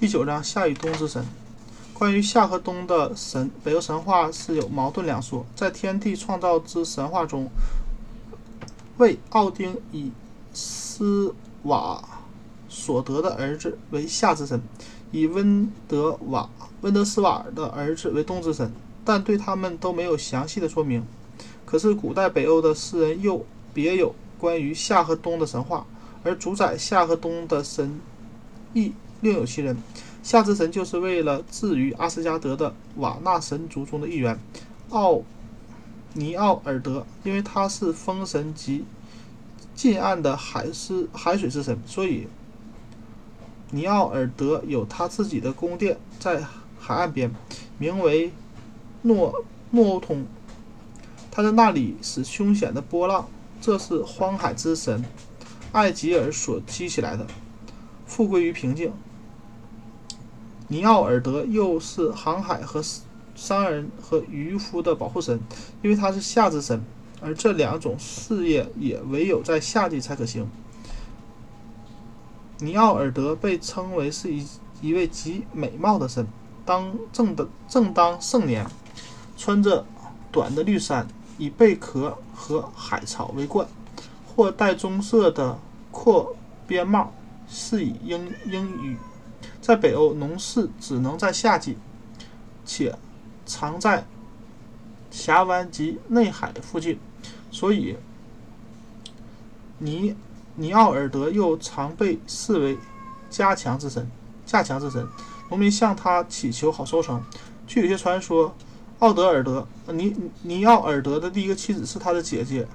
[0.00, 1.26] 第九章夏与冬之神。
[1.92, 5.44] 关于夏和冬的神，北欧神话是有矛盾两说。
[5.56, 7.50] 在天地创造之神话中，
[8.98, 10.12] 为奥丁以
[10.54, 11.34] 斯
[11.64, 12.00] 瓦
[12.68, 14.62] 所得的儿子为夏之神，
[15.10, 16.48] 以温德瓦
[16.82, 18.70] 温德斯瓦尔的儿子为冬之神，
[19.04, 21.04] 但对他们都没有详细的说明。
[21.64, 23.44] 可是古代北欧的诗人又
[23.74, 25.84] 别有关于夏和冬的神话，
[26.22, 27.98] 而主宰夏和冬的神
[28.72, 29.76] 亦另有其人。
[30.22, 34.38] 夏之神就是为了治于阿斯加德的瓦纳神族中的一员，
[34.90, 35.22] 奥
[36.12, 38.84] 尼奥尔德，因为他是风神及
[39.74, 42.26] 近岸的海狮海水之神，所以
[43.70, 46.44] 尼奥尔德有他自己的宫殿在
[46.78, 47.30] 海岸边，
[47.78, 48.32] 名为
[49.02, 50.26] 诺诺欧通。
[51.30, 53.28] 他在那里使凶险的波浪，
[53.60, 55.04] 这是荒海之神
[55.72, 57.26] 艾吉尔所激起来的，
[58.06, 58.92] 复归于平静。
[60.70, 62.82] 尼奥尔德又是航海和
[63.34, 65.40] 商人和渔夫的保护神，
[65.80, 66.84] 因为他是夏之神，
[67.22, 70.46] 而这两种事业也唯有在夏季才可行。
[72.58, 74.46] 尼奥尔德被称为是一
[74.82, 76.26] 一位极美貌的神，
[76.66, 78.66] 当正的正当盛年，
[79.38, 79.86] 穿着
[80.30, 83.66] 短的绿衫，以贝壳和海草为冠，
[84.26, 85.58] 或戴棕色的
[85.90, 87.12] 阔边帽，
[87.48, 88.98] 是以英英语。
[89.68, 91.76] 在北欧，农事只能在夏季，
[92.64, 92.98] 且
[93.44, 94.06] 常在
[95.10, 96.98] 峡湾及内海附近，
[97.50, 97.98] 所以
[99.76, 100.16] 尼
[100.54, 102.78] 尼奥尔德又常被视为
[103.28, 104.10] 加强之神。
[104.46, 105.06] 加强之神，
[105.50, 107.22] 农民向他祈求好收成。
[107.66, 108.56] 据有些传说，
[109.00, 112.66] 奥德尔德尼尼奥尔德的第一个妻子是他的姐姐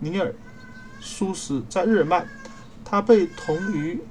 [0.00, 0.34] 尼尔
[1.00, 2.26] 苏斯，在日耳曼，
[2.84, 4.02] 他被同于。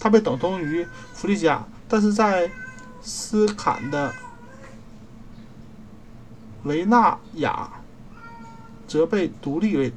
[0.00, 2.50] 他被等同于弗利加，但是在
[3.02, 4.12] 斯坎的
[6.64, 7.70] 维纳亚
[8.88, 9.92] 则被独立为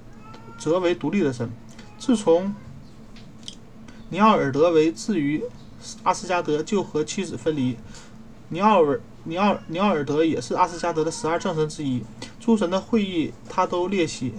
[0.57, 1.49] 则为独立的神。
[1.97, 2.53] 自从
[4.09, 5.43] 尼奥尔德为置于
[6.03, 7.77] 阿斯加德，就和妻子分离。
[8.49, 12.03] 尼奥尔尼奥尼奥尔德也是阿斯加德的十二正神之一。
[12.39, 14.33] 诸神的会议他都列席。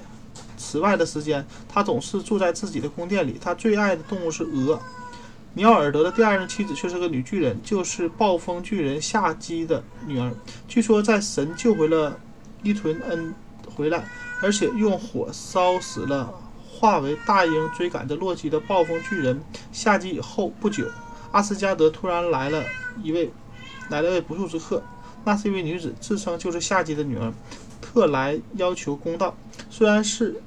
[0.57, 3.39] 此外的时间，他总是住在自己的宫殿里。
[3.41, 4.79] 他最爱的动物是鹅。
[5.57, 10.33] 尼奥尔德的第二任妻子却是个女巨人，就是暴风巨人夏基的女儿。
[10.67, 12.19] 据说在神救回了
[12.65, 13.33] 伊屯恩
[13.73, 14.05] 回来，
[14.43, 16.35] 而且用火烧死了
[16.69, 20.89] 化为大鹰追赶着洛基的暴风巨人夏基以后不久，
[21.31, 22.65] 阿斯加德突然来了
[23.01, 23.31] 一位
[23.91, 24.83] 来了位不速之客。
[25.25, 27.33] 那是一位女子，自称就是夏基的女儿，
[27.81, 29.37] 特来要求公道。
[29.71, 30.43] 虽然是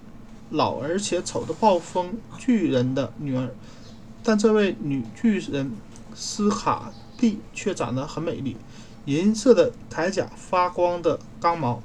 [0.50, 3.50] 老而且丑的暴风巨人的女儿。
[4.27, 5.71] 但这位女巨人
[6.13, 8.57] 斯卡蒂却长得很美丽，
[9.05, 11.81] 银色的铠甲，发光的钢矛，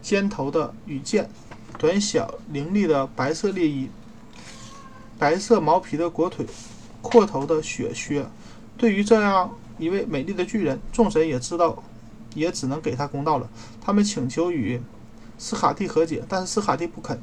[0.00, 1.28] 尖头的羽箭，
[1.76, 3.90] 短小凌厉的白色猎衣，
[5.18, 6.46] 白色毛皮的裹腿，
[7.02, 8.24] 阔头的雪靴。
[8.78, 11.82] 对于这样一位美丽的巨人，众神也知道，
[12.34, 13.46] 也只能给他公道了。
[13.78, 14.80] 他们请求与
[15.36, 17.20] 斯卡蒂和解，但是斯卡蒂不肯。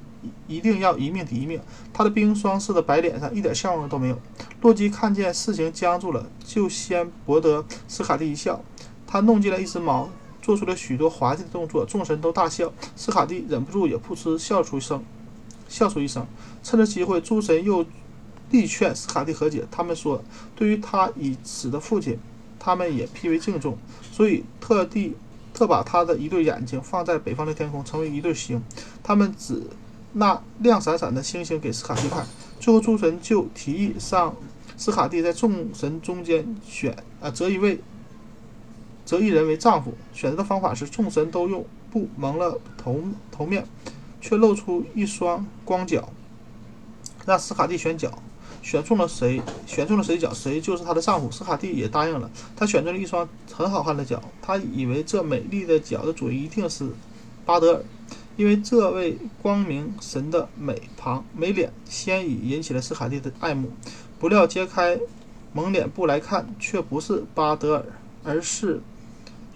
[0.47, 1.59] 一定要一命抵一命。
[1.93, 4.19] 他的冰霜似的白脸上一点笑容都没有。
[4.61, 8.63] 洛基看见事情僵住了，就先博得斯卡蒂一笑。
[9.05, 10.09] 他弄进来一只猫，
[10.41, 12.73] 做出了许多滑稽的动作，众神都大笑。
[12.95, 15.03] 斯卡蒂忍不住也噗嗤笑出一声，
[15.69, 16.25] 笑出一声。
[16.63, 17.85] 趁着机会，诸神又
[18.49, 19.65] 力劝斯卡蒂和解。
[19.69, 20.23] 他们说，
[20.55, 22.17] 对于他已死的父亲，
[22.59, 23.77] 他们也颇为敬重，
[24.11, 25.15] 所以特地
[25.53, 28.63] 特把他的一对眼睛放在北方的天空，成为一对星。
[29.03, 29.61] 他们只。
[30.17, 32.25] 那亮闪闪的星星给斯卡蒂看，
[32.57, 34.33] 最后诸神就提议让
[34.77, 37.81] 斯卡蒂在众神中间选啊择一位，
[39.05, 39.93] 择一人为丈夫。
[40.13, 43.67] 选择的方法是众神都用布蒙了头头面，
[44.21, 46.07] 却露出一双光脚，
[47.25, 48.17] 让斯卡蒂选脚，
[48.61, 51.29] 选中了谁，选中了谁脚，谁就是她的丈夫。
[51.29, 56.87] 斯卡蒂也答应了，她选中了一双很好看的脚，她以为这美丽的脚的主人一定是
[57.45, 57.83] 巴德尔。
[58.37, 63.71] 因为这位光明神的美庞美脸先已引起了斯卡蒂的爱慕，
[64.19, 64.99] 不料揭开
[65.53, 67.85] 蒙脸布来看，却不是巴德尔，
[68.25, 68.81] 而是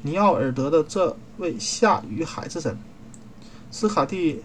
[0.02, 2.78] 尼奥尔德的这位夏与海之神。
[3.70, 4.44] 斯卡蒂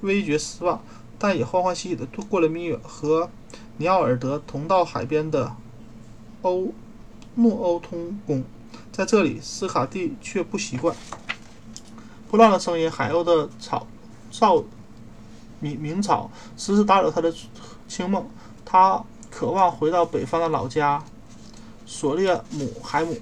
[0.00, 0.82] 微觉失望，
[1.16, 3.30] 但也欢欢喜喜地度过了蜜月，和
[3.76, 5.54] 尼奥尔德同到海边的
[6.42, 6.72] 欧
[7.36, 8.42] 诺欧通宫。
[8.90, 10.96] 在这里，斯卡蒂却不习惯。
[12.30, 13.84] 波浪的声音，海鸥的草
[14.32, 14.62] 噪
[15.58, 17.34] 鸣鸣草，时时打扰他的
[17.88, 18.24] 清梦。
[18.64, 21.02] 他渴望回到北方的老家
[21.84, 23.18] 索列姆海姆。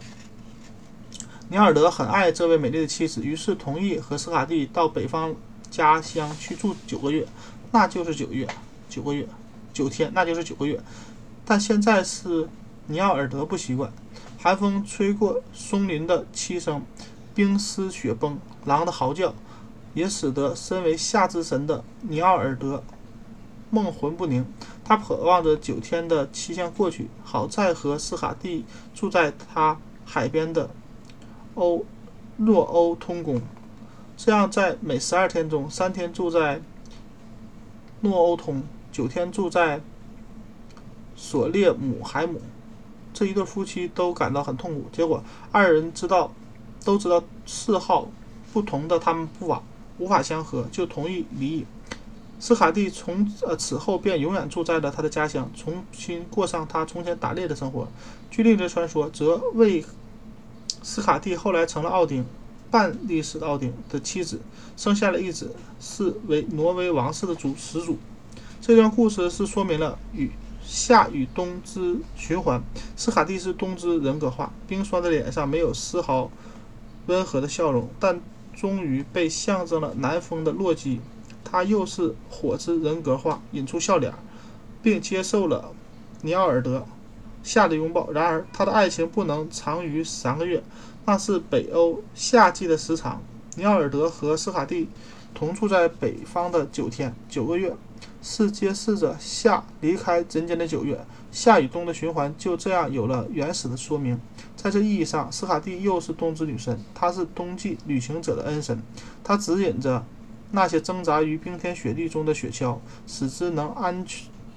[1.48, 5.34] 尼尔德很爱这位美丽的妻子，于是同意和斯卡蒂到北方
[5.70, 7.26] 家乡去住九个月，
[7.72, 8.46] 那就是九月，
[8.90, 9.26] 九个月，
[9.72, 10.78] 九天，那就是九个月。
[11.46, 12.46] 但现在是
[12.88, 13.90] 尼奥尔德不习惯，
[14.38, 16.82] 寒风吹过松林的凄声，
[17.38, 19.32] 冰丝雪崩，狼的嚎叫，
[19.94, 22.82] 也使得身为夏之神的尼奥尔德
[23.70, 24.44] 梦魂不宁。
[24.82, 30.68] 他渴望着九天的期限过去，好再和斯卡蒂住在他海边的。
[31.54, 31.84] 欧
[32.38, 33.40] 诺欧通宫，
[34.16, 36.60] 这样在每十二天中，三天住在
[38.00, 39.80] 诺欧通，九天住在
[41.14, 42.40] 索列姆海姆。
[43.14, 44.86] 这一对夫妻都感到很痛苦。
[44.90, 46.32] 结果二人知道，
[46.88, 48.08] 都知道嗜好
[48.50, 49.62] 不同的他们不法
[49.98, 51.66] 无法相合，就同意离异。
[52.40, 57.86] 斯卡蒂从呃此后便永远住在了他的家乡，重新过上他从前打猎的生活。
[58.30, 59.84] 据另一则传说，则为。
[60.82, 62.24] 斯卡蒂后来成了奥丁，
[62.70, 64.40] 半历史奥丁的妻子，
[64.74, 67.98] 生下了一子，是为挪威王室的主始祖。
[68.62, 70.30] 这段故事是说明了与
[70.64, 72.62] 夏与冬之循环。
[72.96, 76.30] 斯卡蒂是冬之人格化，冰霜的脸上没有丝毫
[77.08, 78.20] 温和的笑容，但
[78.54, 81.00] 终于被象征了南风的洛基，
[81.42, 84.14] 他又是火之人格化，引出笑脸，
[84.82, 85.72] 并接受了
[86.22, 86.86] 尼奥尔德。
[87.42, 88.10] 夏的拥抱。
[88.10, 90.62] 然而，他的爱情不能长于三个月，
[91.06, 93.22] 那是北欧夏季的时长。
[93.54, 94.88] 尼奥尔德和斯卡蒂
[95.32, 97.74] 同住在北方的九天、九个月，
[98.20, 101.02] 是揭示着夏离开人间的九月。
[101.30, 104.20] 夏与冬的循环就这样有了原始的说明。
[104.68, 108.78] 在这意义上，斯卡蒂又是冬之女神，她是冬季旅行者的恩神，
[109.24, 110.04] 她指引着
[110.50, 112.76] 那些挣扎于冰天雪地中的雪橇，
[113.06, 114.04] 使之能安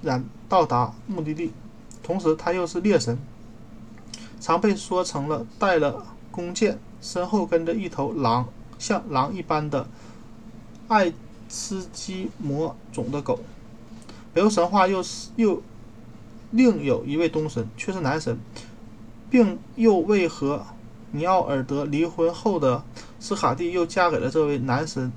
[0.02, 1.50] 然到达目的地。
[2.02, 3.16] 同时，他又是猎神，
[4.38, 8.46] 常被说成了带了弓箭，身后跟着一头狼，
[8.78, 9.88] 像狼一般的
[10.88, 11.10] 爱
[11.48, 13.38] 吃鸡魔种的狗。
[14.34, 15.62] 北欧神话又是又
[16.50, 18.38] 另有一位东神，却是男神，
[19.32, 20.64] 并又为何
[21.10, 22.84] 尼奥尔德离婚后的
[23.18, 25.10] 斯卡蒂又嫁给了这位男神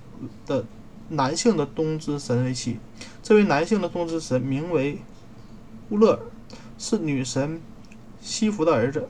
[0.48, 0.66] 的
[1.10, 2.80] 男性的冬之神为妻。
[3.22, 5.00] 这位男性的冬之神名为
[5.90, 6.20] 乌勒尔。
[6.78, 7.62] 是女神
[8.20, 9.08] 西弗的儿子，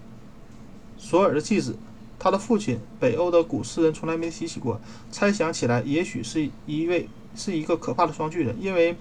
[1.00, 1.76] 索尔的继子。
[2.20, 4.80] 他的父亲，北欧的古诗人从来没提起过。
[5.10, 8.96] 猜想起来，也许是一位是一个可怕的双巨人，因为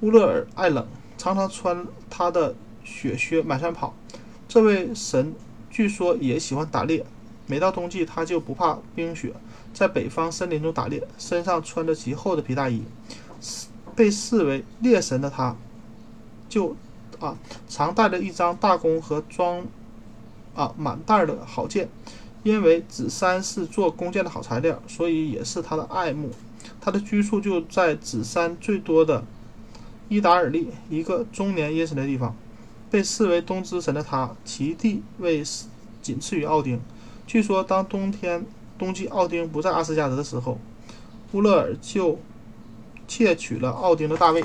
[0.00, 0.86] 乌勒尔爱冷，
[1.16, 3.94] 常常穿他的雪靴满山跑。
[4.50, 5.32] 这位神
[5.70, 7.06] 据说也喜欢打猎，
[7.46, 9.32] 每到冬季他就不怕冰雪，
[9.72, 12.82] 在北方森林中打猎，身上穿着极厚的皮大衣。
[13.94, 15.54] 被视为猎神的他，
[16.48, 16.74] 就。
[17.20, 17.36] 啊，
[17.68, 19.62] 常带着一张大弓和装
[20.54, 21.86] 啊满袋的好箭，
[22.42, 26.30] 因为紫杉是做弓箭的好材料，所以也是他的爱慕。
[26.80, 29.22] 他的居处就在紫杉最多的
[30.08, 32.34] 伊达尔利，一个终年阴森的地方。
[32.90, 35.42] 被视为冬之神的他，其地位
[36.02, 36.80] 仅次于奥丁。
[37.26, 38.44] 据说，当冬天
[38.78, 40.58] 冬季奥丁不在阿斯加德的时候，
[41.32, 42.18] 乌勒尔就
[43.06, 44.44] 窃取了奥丁的大卫。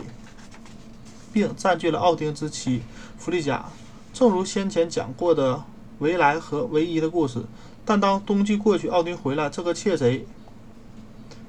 [1.33, 2.81] 并占据了奥丁之妻
[3.17, 3.65] 弗利加，
[4.13, 5.61] 正如先前讲过的
[5.99, 7.43] 维莱和维伊的故事。
[7.83, 10.25] 但当冬季过去，奥丁回来，这个窃贼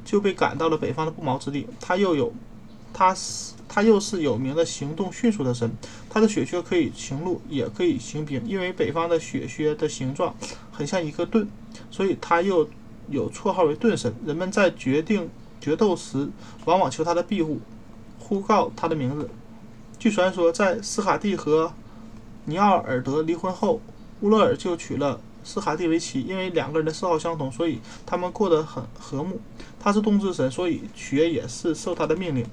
[0.04, 1.68] 就被赶到了北方的不毛之地。
[1.80, 2.32] 他又有，
[2.92, 5.70] 他是他又是有名的行动迅速的神。
[6.08, 8.42] 他的雪靴可以行路，也可以行兵。
[8.46, 10.34] 因为北方的雪靴的形状
[10.72, 11.46] 很像一个盾，
[11.90, 12.68] 所以他又
[13.08, 14.14] 有绰号为盾神。
[14.24, 15.28] 人们在决定
[15.60, 16.28] 决斗时，
[16.64, 17.60] 往往求他的庇护，
[18.18, 19.28] 呼告他的名字。
[19.98, 21.72] 据传说，在斯卡蒂和
[22.44, 23.80] 尼奥尔德离婚后，
[24.20, 26.22] 乌勒尔就娶了斯卡蒂维奇。
[26.22, 29.40] 因为两个人的嗜好相同，所以他们过得很和睦。
[29.78, 32.44] 他是冬之神，所以雪也是受他的命令。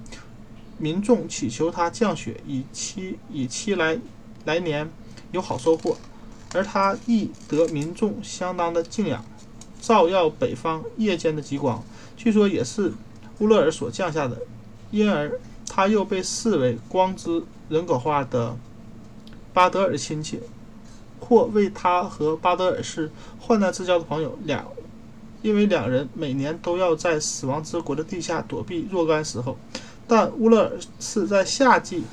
[0.77, 3.99] 民众祈求他降雪，以期以期来
[4.45, 4.87] 来年
[5.31, 5.97] 有好收获。
[6.53, 9.25] 而他亦得民众相当的敬仰，
[9.81, 11.83] 照耀北方夜间的极光。
[12.15, 12.93] 据说也是
[13.39, 14.39] 乌勒尔所降下的，
[14.91, 15.39] 因而。
[15.65, 18.55] 他又被视为光之人格化的
[19.53, 20.39] 巴德尔亲戚，
[21.23, 24.37] 或为他和巴德尔是患难之交的朋友。
[24.43, 24.65] 两，
[25.41, 29.57] 因为两人每年都要在死亡之国的地下躲避若干时候，
[30.07, 32.03] 但乌勒尔是在夏季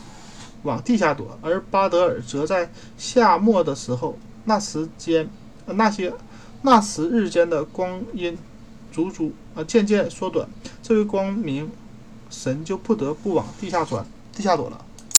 [0.62, 5.28] 往地下躲，而巴德尔则在夏末的时候，那时间，
[5.66, 6.12] 那些
[6.62, 8.38] 那时日间的光阴，
[8.92, 10.48] 足足啊渐渐缩短，
[10.82, 11.70] 这位光明。
[12.32, 14.84] 神就不得不往地下钻、地下躲了。